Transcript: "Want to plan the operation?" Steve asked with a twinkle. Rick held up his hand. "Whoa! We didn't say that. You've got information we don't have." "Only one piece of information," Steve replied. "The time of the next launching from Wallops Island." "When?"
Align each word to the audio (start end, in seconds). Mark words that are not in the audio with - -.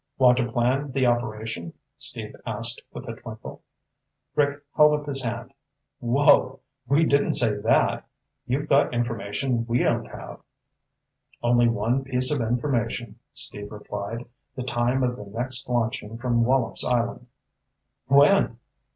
"Want 0.17 0.37
to 0.39 0.51
plan 0.51 0.93
the 0.93 1.05
operation?" 1.05 1.73
Steve 1.95 2.35
asked 2.43 2.81
with 2.91 3.07
a 3.07 3.13
twinkle. 3.13 3.61
Rick 4.35 4.63
held 4.75 4.99
up 4.99 5.05
his 5.05 5.21
hand. 5.21 5.53
"Whoa! 5.99 6.59
We 6.87 7.03
didn't 7.03 7.33
say 7.33 7.55
that. 7.59 8.07
You've 8.47 8.67
got 8.67 8.95
information 8.95 9.63
we 9.67 9.77
don't 9.83 10.07
have." 10.07 10.39
"Only 11.43 11.69
one 11.69 12.03
piece 12.03 12.31
of 12.31 12.41
information," 12.41 13.19
Steve 13.31 13.71
replied. 13.71 14.25
"The 14.55 14.63
time 14.63 15.03
of 15.03 15.17
the 15.17 15.25
next 15.25 15.69
launching 15.69 16.17
from 16.17 16.45
Wallops 16.45 16.83
Island." 16.83 17.27
"When?" 18.07 18.57